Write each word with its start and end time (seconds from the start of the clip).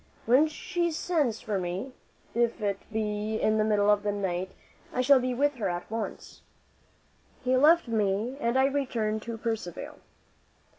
When 0.25 0.47
she 0.47 0.89
sends 0.89 1.41
for 1.41 1.59
me, 1.59 1.91
if 2.33 2.59
it 2.59 2.79
be 2.91 3.35
in 3.39 3.59
the 3.59 3.63
middle 3.63 3.91
of 3.91 4.01
the 4.01 4.11
night, 4.11 4.49
I 4.91 5.01
shall 5.01 5.19
be 5.19 5.35
with 5.35 5.53
her 5.57 5.69
at 5.69 5.91
once." 5.91 6.41
He 7.43 7.55
left 7.55 7.87
me 7.87 8.35
and 8.39 8.57
I 8.57 8.65
returned 8.65 9.21
to 9.21 9.37
Percivale. 9.37 9.99